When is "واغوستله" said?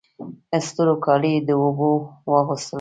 2.31-2.69